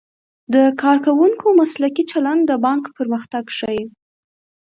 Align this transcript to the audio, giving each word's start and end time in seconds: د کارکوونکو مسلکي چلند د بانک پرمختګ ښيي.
د 0.53 0.55
کارکوونکو 0.81 1.45
مسلکي 1.61 2.03
چلند 2.11 2.41
د 2.47 2.51
بانک 2.65 2.83
پرمختګ 2.97 3.43
ښيي. 3.57 3.83